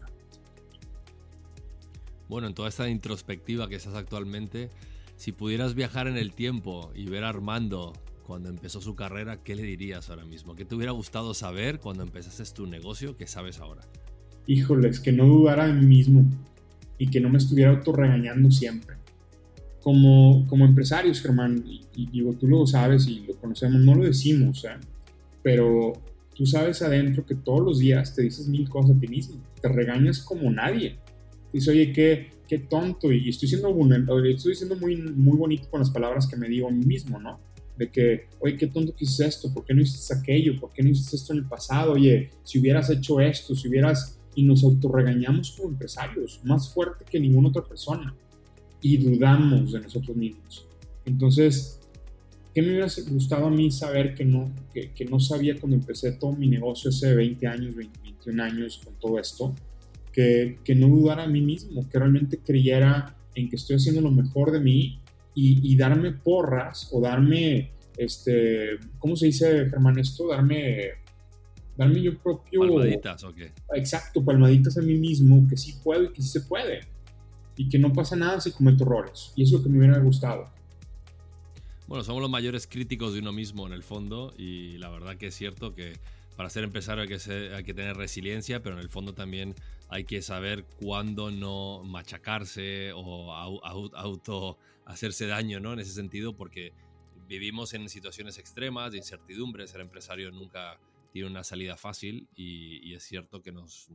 [2.30, 4.70] Bueno, en toda esta introspectiva que estás actualmente,
[5.16, 7.92] si pudieras viajar en el tiempo y ver a Armando
[8.24, 10.54] cuando empezó su carrera, ¿qué le dirías ahora mismo?
[10.54, 13.82] ¿Qué te hubiera gustado saber cuando empezaste tu negocio que sabes ahora?
[14.46, 16.24] Híjoles, que no dudara de mí mismo
[16.98, 18.94] y que no me estuviera autorregañando siempre.
[19.82, 24.64] Como, como empresarios, Germán, y, digo, tú lo sabes y lo conocemos, no lo decimos,
[24.66, 24.78] ¿eh?
[25.42, 25.94] pero
[26.36, 29.66] tú sabes adentro que todos los días te dices mil cosas a ti mismo, te
[29.66, 30.96] regañas como nadie.
[31.52, 33.68] Dices, oye, qué, qué tonto, y estoy siendo,
[34.24, 37.38] estoy siendo muy, muy bonito con las palabras que me digo a mí mismo, ¿no?
[37.80, 40.60] de que, oye, qué tonto que hiciste esto, ¿por qué no hiciste aquello?
[40.60, 41.92] ¿Por qué no hiciste esto en el pasado?
[41.92, 44.18] Oye, si hubieras hecho esto, si hubieras...
[44.34, 48.14] Y nos autorregañamos como empresarios, más fuerte que ninguna otra persona.
[48.80, 50.66] Y dudamos de nosotros mismos.
[51.04, 51.80] Entonces,
[52.54, 56.12] ¿qué me hubiera gustado a mí saber que no, que, que no sabía cuando empecé
[56.12, 59.54] todo mi negocio hace 20 años, 21 años con todo esto?
[60.12, 64.10] Que, que no dudara a mí mismo, que realmente creyera en que estoy haciendo lo
[64.10, 65.00] mejor de mí
[65.34, 70.28] y, darme porras o darme, este, ¿cómo se dice, Germán, esto?
[70.28, 70.90] Darme,
[71.76, 72.60] darme yo propio...
[72.60, 73.38] Palmaditas, ok.
[73.74, 76.80] Exacto, palmaditas a mí mismo, que sí puedo y que sí se puede.
[77.56, 79.32] Y que no pasa nada si cometo errores.
[79.36, 80.52] Y eso es lo que me hubiera gustado.
[81.86, 85.28] Bueno, somos los mayores críticos de uno mismo en el fondo y la verdad que
[85.28, 85.94] es cierto que
[86.36, 89.54] para ser empresario hay que, hay que tener resiliencia, pero en el fondo también
[89.88, 95.72] hay que saber cuándo no machacarse o auto hacerse daño, ¿no?
[95.72, 96.72] En ese sentido, porque
[97.28, 100.80] vivimos en situaciones extremas de incertidumbre, ser empresario nunca
[101.12, 103.88] tiene una salida fácil y, es cierto que nos,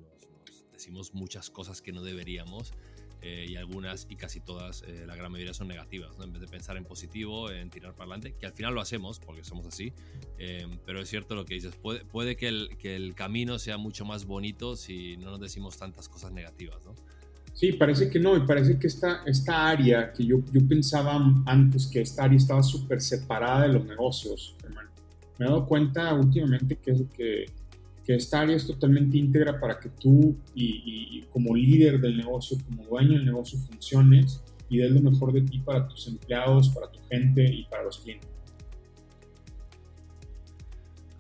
[0.72, 2.74] decimos muchas cosas que no deberíamos
[3.22, 6.24] eh, y algunas y casi todas, eh, la gran mayoría son negativas, ¿no?
[6.24, 9.20] En vez de pensar en positivo, en tirar para adelante, que al final lo hacemos
[9.20, 9.94] porque somos así,
[10.38, 13.78] eh, pero es cierto lo que dices, puede, puede que, el, que el camino sea
[13.78, 16.94] mucho más bonito si no nos decimos tantas cosas negativas, ¿no?
[17.54, 21.88] Sí, parece que no, y parece que esta, esta área que yo, yo pensaba antes
[21.88, 24.90] que esta área estaba súper separada de los negocios, hermano.
[25.40, 27.46] Me he dado cuenta últimamente que, que
[28.06, 32.86] que esta área es totalmente íntegra para que tú y, como líder del negocio, como
[32.86, 37.00] dueño del negocio funciones y des lo mejor de ti para tus empleados, para tu
[37.10, 38.30] gente y para los clientes.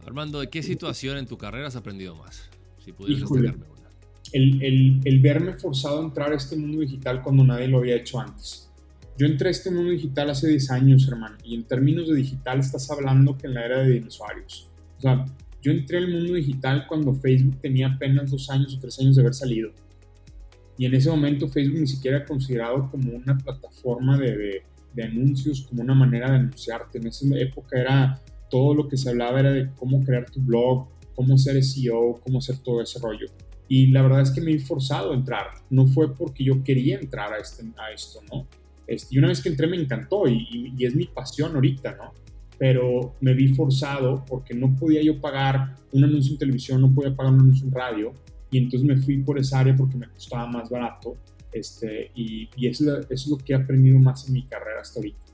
[0.06, 2.50] Armando, ¿de qué situación en tu carrera has aprendido más?
[2.84, 3.89] Si pudieras destacarme una.
[4.34, 8.19] el, el, verme forzado a entrar a este mundo digital cuando nadie lo había hecho
[8.19, 8.71] antes.
[9.17, 12.60] Yo entré a este mundo digital hace 10 años, hermano, y en términos de digital
[12.60, 14.69] estás hablando que en la era de dinosaurios.
[14.98, 15.26] O sea,
[15.65, 19.23] yo entré al mundo digital cuando Facebook tenía apenas dos años o tres años de
[19.23, 19.71] haber salido.
[20.78, 24.62] Y en ese momento Facebook ni siquiera era considerado como una plataforma de,
[25.04, 26.99] anuncios, como una manera de anunciarte.
[26.99, 30.88] En esa época era todo lo que se hablaba era de cómo crear tu blog,
[31.15, 33.25] cómo ser SEO, cómo hacer todo ese rollo.
[33.67, 35.47] Y la verdad es que me he forzado a entrar.
[35.71, 38.45] No fue porque yo quería entrar a, este, a esto, ¿no?
[38.86, 42.13] Este, y una vez que entré me encantó y, es mi pasión ahorita, ¿no?
[42.58, 47.15] Pero me vi forzado porque no podía yo pagar un anuncio en televisión, no podía
[47.15, 48.13] pagar un anuncio en radio.
[48.52, 51.18] Y entonces me fui por esa área porque me costaba más barato.
[51.52, 55.00] Este, y, y eso, eso es lo que he aprendido más en mi carrera hasta
[55.00, 55.26] ahorita.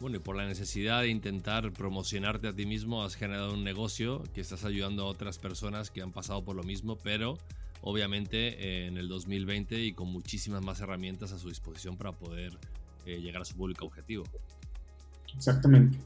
[0.00, 4.22] Bueno, y por la necesidad de intentar promocionarte a ti mismo, has generado un negocio
[4.32, 7.36] que estás ayudando a otras personas que han pasado por lo mismo, pero
[7.80, 12.52] obviamente en el 2020 y con muchísimas más herramientas a su disposición para poder
[13.06, 14.22] eh, llegar a su público objetivo.
[15.38, 15.96] Exactamente.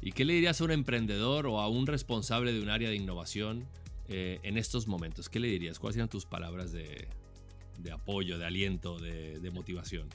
[0.00, 2.96] ¿Y qué le dirías a un emprendedor o a un responsable de un área de
[2.96, 3.64] innovación
[4.08, 5.28] eh, en estos momentos?
[5.28, 5.78] ¿Qué le dirías?
[5.78, 7.06] ¿Cuáles serían tus palabras de,
[7.92, 10.08] apoyo, de aliento, de, de motivación?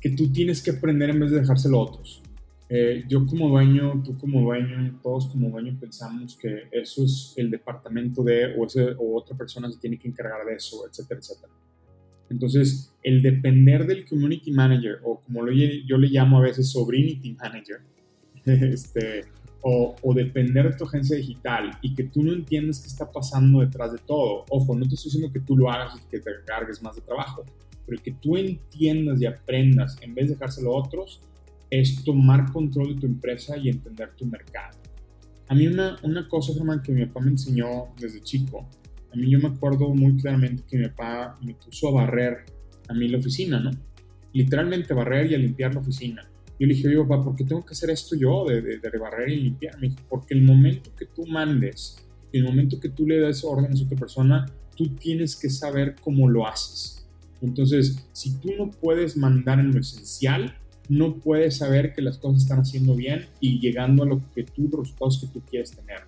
[0.00, 2.22] que tú tienes que aprender en vez de dejárselo a otros.
[2.68, 7.50] Eh, yo como dueño, tú como dueño, todos como dueño pensamos que eso es el
[7.50, 11.52] departamento de o, ese, o otra persona se tiene que encargar de eso, etcétera, etcétera.
[12.30, 17.34] Entonces, el depender del community manager o como lo, yo le llamo a veces sobrinity
[17.34, 17.80] manager,
[18.44, 19.24] este,
[19.62, 23.60] o, o, depender de tu agencia digital y que tú no entiendes qué está pasando
[23.60, 24.44] detrás de todo.
[24.48, 27.02] Ojo, no te estoy diciendo que tú lo hagas y que te cargues más de
[27.02, 27.44] trabajo,
[27.86, 31.20] pero que tú entiendas y aprendas en vez de dejárselo a otros,
[31.70, 34.78] es tomar control de tu empresa y entender tu mercado.
[35.48, 38.68] A mí una, una cosa, Germán, que mi papá me enseñó desde chico,
[39.12, 42.44] a mí yo me acuerdo muy claramente que mi papá me puso a barrer
[42.90, 43.70] a mí la oficina, ¿no?
[44.32, 46.28] Literalmente barrer y a limpiar la oficina.
[46.58, 48.98] Yo le dije, oye, papá, ¿por qué tengo que hacer esto yo de, de, de
[48.98, 49.78] barrer y limpiar?
[49.80, 51.96] Me dijo, porque el momento que tú mandes,
[52.32, 56.28] el momento que tú le das órdenes a otra persona, tú tienes que saber cómo
[56.28, 57.08] lo haces.
[57.40, 60.54] Entonces, si tú no puedes mandar en lo esencial,
[60.88, 64.68] no puedes saber que las cosas están haciendo bien y llegando a lo que tú,
[64.70, 66.00] los resultados que tú quieres tener.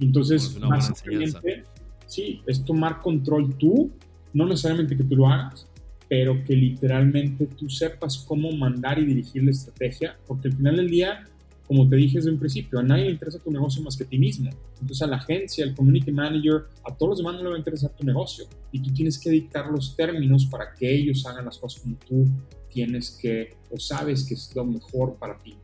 [0.00, 1.64] Entonces, básicamente,
[2.06, 3.90] sí, es tomar control tú,
[4.34, 5.66] no necesariamente que tú lo hagas,
[6.08, 10.90] pero que literalmente tú sepas cómo mandar y dirigir la estrategia, porque al final del
[10.90, 11.24] día
[11.66, 14.06] como te dije desde un principio, a nadie le interesa tu negocio más que a
[14.06, 14.50] ti mismo.
[14.80, 17.58] Entonces a la agencia, al community manager, a todos los demás no le va a
[17.58, 18.44] interesar tu negocio.
[18.70, 22.26] Y tú tienes que dictar los términos para que ellos hagan las cosas como tú
[22.70, 25.56] tienes que o sabes que es lo mejor para ti.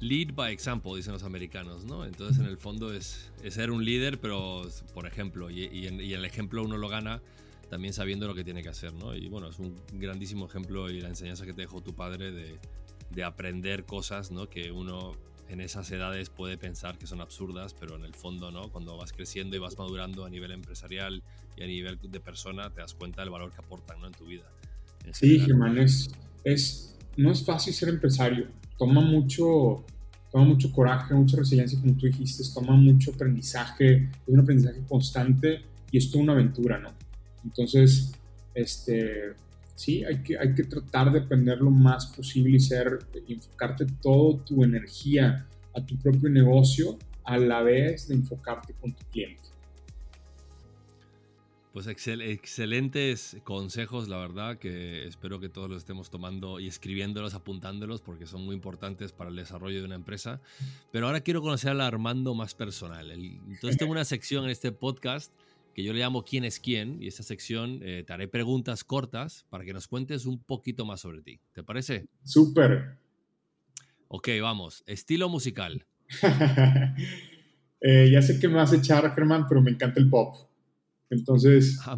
[0.00, 2.04] Lead by example, dicen los americanos, ¿no?
[2.04, 6.12] Entonces en el fondo es, ser un líder, pero por ejemplo, y, y, en, y
[6.12, 7.22] el ejemplo uno lo gana
[7.70, 9.14] también sabiendo lo que tiene que hacer, ¿no?
[9.14, 12.58] Y bueno, es un grandísimo ejemplo y la enseñanza que te dejó tu padre de
[13.10, 14.48] de aprender cosas ¿no?
[14.48, 15.14] que uno
[15.48, 18.68] en esas edades puede pensar que son absurdas, pero en el fondo, ¿no?
[18.72, 21.22] Cuando vas creciendo y vas madurando a nivel empresarial
[21.56, 24.08] y a nivel de persona, te das cuenta del valor que aportan ¿no?
[24.08, 24.42] en tu vida.
[25.12, 26.10] sí, Germán, es,
[26.42, 28.48] es, no es fácil ser empresario.
[28.78, 29.84] Toma mucho,
[30.30, 35.62] toma mucho coraje, mucha resiliencia, como tú dijiste, toma mucho aprendizaje, es un aprendizaje constante
[35.90, 36.90] y es toda una aventura, ¿no?
[37.44, 38.12] Entonces,
[38.54, 39.34] este,
[39.74, 40.04] ¿sí?
[40.04, 44.64] Hay que, hay que tratar de aprender lo más posible y ser, enfocarte toda tu
[44.64, 49.55] energía a tu propio negocio a la vez de enfocarte con tu cliente.
[51.76, 58.00] Pues excelentes consejos, la verdad, que espero que todos los estemos tomando y escribiéndolos, apuntándolos,
[58.00, 60.40] porque son muy importantes para el desarrollo de una empresa.
[60.90, 63.10] Pero ahora quiero conocer al Armando más personal.
[63.10, 65.30] Entonces tengo una sección en este podcast
[65.74, 66.96] que yo le llamo ¿Quién es quién?
[67.02, 71.02] Y esta sección eh, te haré preguntas cortas para que nos cuentes un poquito más
[71.02, 71.40] sobre ti.
[71.52, 72.06] ¿Te parece?
[72.24, 72.96] Súper.
[74.08, 74.82] Ok, vamos.
[74.86, 75.84] Estilo musical.
[77.78, 80.34] Eh, ya sé que me vas a echar, Germán, pero me encanta el pop.
[81.10, 81.96] Entonces, ah,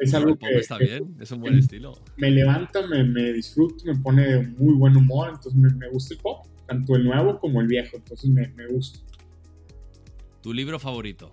[0.00, 1.92] es, algo, que, está bien, es un buen estilo.
[2.16, 6.14] Me levanta, me, me disfruto, me pone de muy buen humor, entonces me, me, gusta
[6.14, 8.98] el pop, tanto el nuevo como el viejo, entonces me, me gusta.
[10.42, 11.32] ¿Tu libro favorito?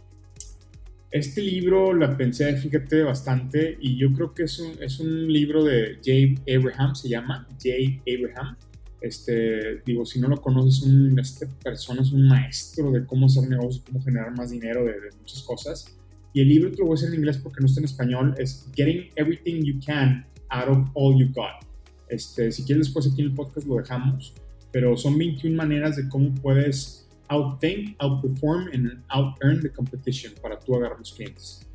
[1.10, 5.64] Este libro la pensé, fíjate, bastante y yo creo que es un, es un libro
[5.64, 8.58] de Jay Abraham, se llama Jay Abraham.
[9.00, 13.48] Este, digo, si no lo conoces, un, este persona es un maestro de cómo hacer
[13.48, 15.97] negocios, cómo generar más dinero, de, muchas cosas.
[16.38, 18.36] Y el libro te lo voy a decir en inglés porque no está en español,
[18.38, 21.66] es Getting Everything You Can Out of All You Got.
[22.10, 24.36] Este, si quieres después aquí en el podcast lo dejamos,
[24.72, 30.76] pero son 21 maneras de cómo puedes outthink, outperform and out-earn the competition para tú
[30.76, 31.66] agarrar los clientes.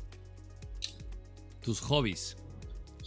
[1.61, 2.37] Tus hobbies.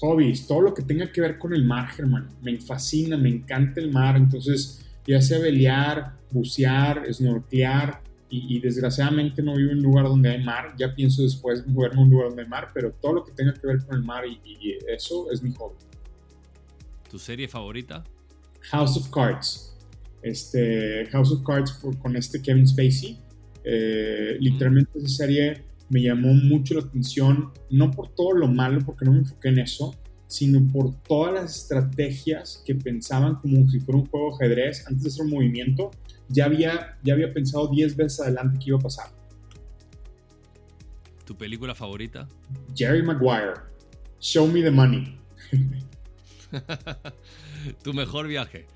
[0.01, 2.29] Hobbies, todo lo que tenga que ver con el mar, Germán.
[2.43, 4.19] Me fascina, me encanta el mar.
[4.19, 10.43] Entonces, ya sea velear, bucear, snorkear, y, desgraciadamente no vivo en un lugar donde hay
[10.43, 10.75] mar.
[10.79, 13.55] Ya pienso después moverme a un lugar donde hay mar, pero todo lo que tenga
[13.55, 15.77] que ver con el mar y, eso es mi hobby.
[17.11, 18.05] ¿Tu serie favorita?
[18.63, 19.77] House of Cards.
[20.23, 23.19] Este, House of Cards con este Kevin Spacey.
[23.63, 29.05] Eh, literalmente esa serie me llamó mucho la atención, no por todo lo malo, porque
[29.05, 29.95] no me enfoqué en eso,
[30.27, 35.03] sino por todas las estrategias que pensaban como si fuera un juego de ajedrez antes
[35.05, 35.91] de hacer un movimiento
[36.29, 39.07] ya había, ya había pensado 10 veces adelante qué iba a pasar.
[41.25, 42.29] ¿Tu película favorita?
[42.75, 43.55] Jerry Maguire.
[44.21, 45.19] Show me the money.
[47.83, 48.67] ¿Tu mejor viaje?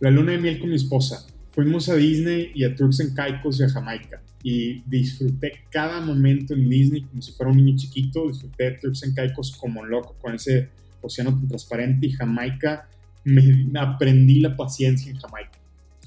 [0.00, 1.26] La luna de miel con mi esposa.
[1.50, 4.22] Fuimos a Disney y a Turks and Caicos y a Jamaica.
[4.42, 8.28] Y disfruté cada momento en Disney como si fuera un niño chiquito.
[8.28, 12.06] Disfruté de Turks and Caicos como loco con ese océano tan transparente.
[12.06, 12.88] Y Jamaica,
[13.24, 15.58] me aprendí la paciencia en Jamaica.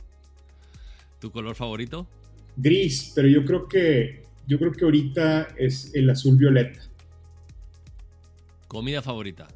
[1.20, 2.08] ¿Tu color favorito?
[2.56, 6.80] Gris, pero yo creo que yo creo que ahorita es el azul violeta.
[8.66, 9.46] ¿Comida favorita?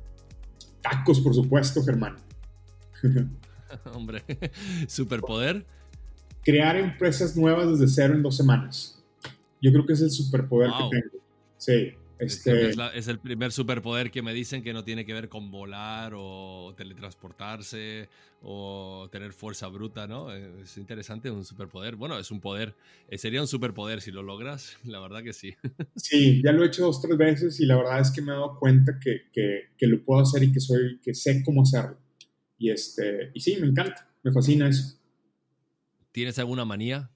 [0.83, 2.17] Tacos, por supuesto, Germán.
[3.93, 4.23] Hombre,
[4.87, 5.67] superpoder.
[6.45, 9.03] Crear empresas nuevas desde cero en dos semanas.
[9.61, 11.25] Yo creo que es el superpoder que tengo.
[11.57, 11.95] Sí.
[12.19, 12.71] Este...
[12.95, 16.75] Es, el primer superpoder que me dicen que no tiene que ver con volar o
[16.77, 18.09] teletransportarse
[18.43, 20.33] o tener fuerza bruta, ¿no?
[20.33, 21.97] Es interesante un superpoder.
[21.97, 22.75] Bueno, es un poder.
[23.09, 25.55] Eh, sería un superpoder si lo logras, la verdad que sí.
[25.97, 28.35] Sí, ya lo he hecho dos, tres veces y la verdad es que me he
[28.35, 31.99] dado cuenta que, que, que lo puedo hacer y que, soy, que sé cómo hacerlo.
[32.59, 34.99] Y, este, y sí, me encanta, me fascina eso.
[36.13, 37.11] ¿Tienes alguna manía?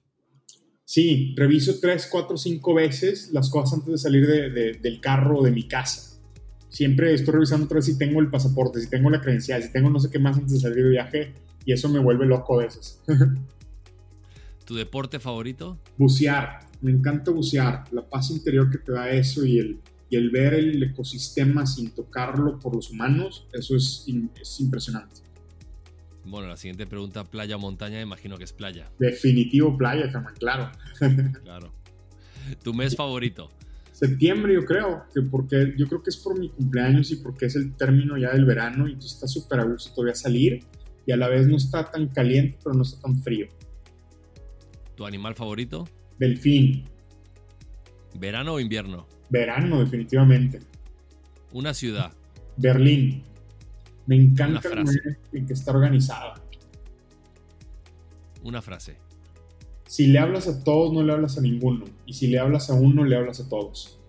[0.89, 5.51] Sí, reviso tres, cuatro, cinco veces las cosas antes de salir del carro o de
[5.51, 6.19] mi casa.
[6.67, 9.91] Siempre estoy revisando otra vez si tengo el pasaporte, si tengo la credencial, si tengo
[9.91, 12.63] no sé qué más antes de salir de viaje y eso me vuelve loco a
[12.63, 12.99] veces.
[14.65, 15.77] ¿Tu deporte favorito?
[15.95, 16.61] Bucear.
[16.81, 17.83] Me encanta bucear.
[17.91, 21.91] La paz interior que te da eso y el, y el ver el ecosistema sin
[21.91, 24.07] tocarlo por los humanos, eso es,
[24.41, 25.21] es impresionante.
[26.29, 28.91] Bueno, la siguiente pregunta, playa o montaña, imagino que es playa.
[28.99, 30.71] Definitivo playa, claro.
[31.43, 31.73] claro.
[32.63, 33.49] ¿Tu mes favorito?
[33.91, 37.55] Septiembre, yo creo, que porque yo creo que es por mi cumpleaños y porque es
[37.55, 40.63] el término ya del verano y entonces está súper a gusto todavía salir
[41.05, 43.47] y a la vez no está tan caliente, pero no está tan frío.
[44.95, 45.87] ¿Tu animal favorito?
[46.19, 46.85] Delfín.
[48.13, 49.07] ¿Verano o invierno?
[49.31, 50.59] Verano, definitivamente.
[51.51, 52.13] ¿Una ciudad?
[52.57, 53.23] Berlín.
[54.09, 54.67] Me encanta
[55.33, 56.33] en que está organizada.
[58.41, 58.97] Una frase.
[59.85, 61.85] Si le hablas a todos, no le hablas a ninguno.
[62.07, 63.99] Y si le hablas a uno, le hablas a todos.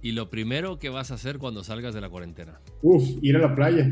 [0.00, 2.62] Y lo primero que vas a hacer cuando salgas de la cuarentena.
[2.80, 3.90] Uf, ir a la playa.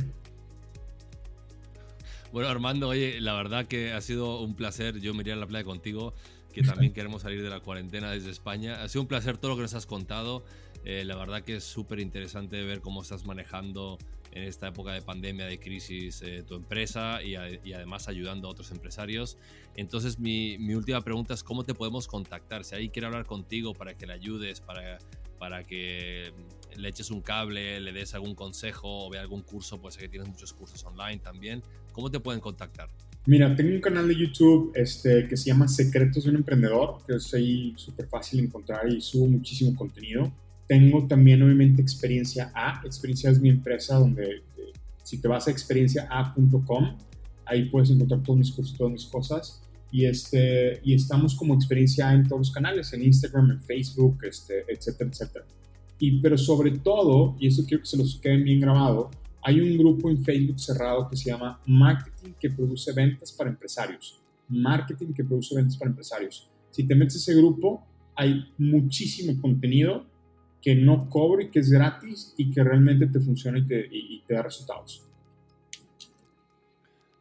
[2.33, 4.99] Bueno, Armando, oye, la verdad que ha sido un placer.
[4.99, 6.15] Yo me iría a la playa contigo,
[6.55, 8.83] que también queremos salir de la cuarentena desde España.
[8.83, 10.43] Ha sido un placer todo lo que nos has contado.
[10.87, 13.99] Eh, la verdad que es súper interesante ver cómo estás manejando
[14.39, 18.71] en esta época de pandemia, de crisis, eh, tu empresa y, además ayudando a otros
[18.71, 19.37] empresarios.
[19.77, 22.65] Entonces mi, última pregunta es cómo te podemos contactar.
[22.65, 24.99] Si alguien quiere hablar contigo para que le ayudes, para,
[25.39, 26.33] para que
[26.77, 30.09] le eches un cable, le des algún consejo o vea algún curso, pues sé que
[30.09, 32.89] tienes muchos cursos online también, ¿cómo te pueden contactar?
[33.27, 37.17] Mira, tengo un canal de YouTube este, que se llama Secretos de un Emprendedor, que
[37.17, 40.33] es ahí súper fácil de encontrar y subo muchísimo contenido.
[40.69, 42.83] Tengo también, obviamente, Experiencia A.
[42.85, 46.97] Experiencia es mi empresa donde eh, si te vas a experienciaa.com,
[47.47, 49.63] ahí puedes encontrar todos mis cursos, todas mis cosas.
[49.91, 54.19] Y, este, y estamos como Experiencia A en todos los canales, en Instagram, en Facebook,
[54.25, 55.45] este, etcétera, etcétera.
[55.99, 59.11] Y, pero sobre todo, y eso quiero que se los quede bien grabado,
[59.43, 64.21] hay un grupo en Facebook cerrado que se llama Marketing que produce ventas para empresarios.
[64.49, 66.51] Marketing que produce ventas para empresarios.
[66.71, 67.83] Si te metes a ese grupo,
[68.15, 70.05] hay muchísimo contenido
[70.63, 73.67] que no cobro y que es gratis y que realmente te funciona y
[74.27, 75.05] te, da resultados.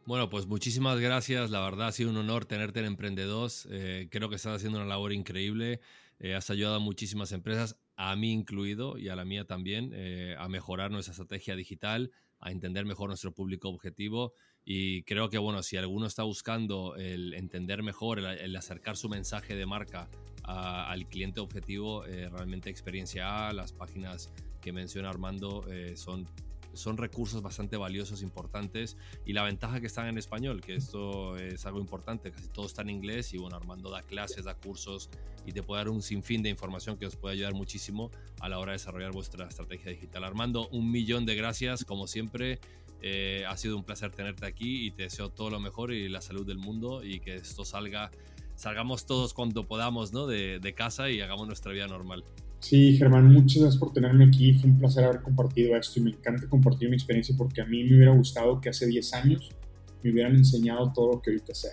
[0.06, 1.50] Bueno, pues muchísimas gracias.
[1.50, 3.68] La verdad ha sido un honor tenerte en Emprendedos.
[3.70, 5.80] Eh, creo que estás haciendo una labor increíble.
[6.18, 10.34] Eh, has ayudado a muchísimas empresas, a mí incluido y a la mía también, eh,
[10.38, 12.10] a mejorar nuestra estrategia digital,
[12.40, 14.32] a entender mejor nuestro público objetivo.
[14.70, 19.56] Y creo que, bueno, si alguno está buscando el entender mejor, el acercar su mensaje
[19.56, 20.10] de marca
[20.44, 26.28] al cliente objetivo, eh, realmente experiencia A, las páginas que menciona Armando eh, son
[26.74, 31.64] son recursos bastante valiosos, importantes y la ventaja que están en español, que esto es
[31.64, 35.08] algo importante, casi todo está en inglés y bueno, Armando da clases, da cursos
[35.46, 38.58] y te puede dar un sinfín de información que os puede ayudar muchísimo a la
[38.58, 40.24] hora de desarrollar vuestra estrategia digital.
[40.24, 42.60] Armando, un millón de gracias, como siempre.
[43.02, 46.20] Eh, ha sido un placer tenerte aquí y te deseo todo lo mejor y la
[46.20, 48.10] salud del mundo y que esto salga,
[48.56, 50.26] salgamos todos cuando podamos ¿no?
[50.26, 52.24] de, de casa y hagamos nuestra vida normal.
[52.60, 54.52] Sí, Germán, muchas gracias por tenerme aquí.
[54.54, 57.84] Fue un placer haber compartido esto y me encanta compartir mi experiencia porque a mí
[57.84, 59.50] me hubiera gustado que hace 10 años
[60.02, 61.68] me hubieran enseñado todo lo que ahorita sé.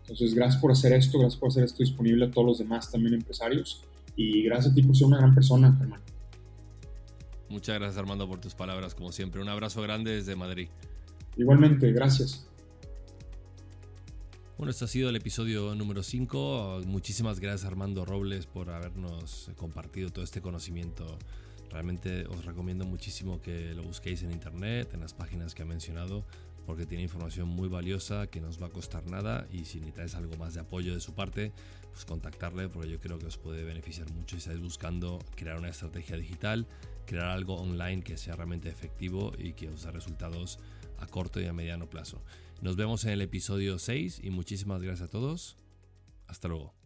[0.00, 3.14] Entonces, gracias por hacer esto, gracias por hacer esto disponible a todos los demás también
[3.14, 3.84] empresarios
[4.16, 6.00] y gracias a ti por ser una gran persona, Germán.
[7.48, 9.40] Muchas gracias Armando por tus palabras, como siempre.
[9.40, 10.68] Un abrazo grande desde Madrid.
[11.36, 12.48] Igualmente, gracias.
[14.58, 16.82] Bueno, este ha sido el episodio número 5.
[16.86, 21.18] Muchísimas gracias Armando Robles por habernos compartido todo este conocimiento.
[21.70, 26.24] Realmente os recomiendo muchísimo que lo busquéis en internet, en las páginas que ha mencionado,
[26.66, 30.14] porque tiene información muy valiosa que no os va a costar nada y si necesitáis
[30.16, 31.52] algo más de apoyo de su parte,
[31.92, 35.68] pues contactarle porque yo creo que os puede beneficiar mucho si estáis buscando crear una
[35.68, 36.66] estrategia digital,
[37.08, 40.58] crear algo online que sea realmente efectivo y que os dé resultados
[40.98, 42.22] a corto y a mediano plazo.
[42.60, 45.56] Nos vemos en el episodio 6 y muchísimas gracias a todos.
[46.26, 46.77] Hasta luego.